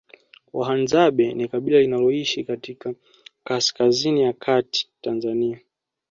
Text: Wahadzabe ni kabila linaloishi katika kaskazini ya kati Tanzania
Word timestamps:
Wahadzabe 0.53 1.33
ni 1.33 1.47
kabila 1.47 1.79
linaloishi 1.79 2.43
katika 2.43 2.93
kaskazini 3.43 4.21
ya 4.21 4.33
kati 4.33 4.89
Tanzania 5.01 5.59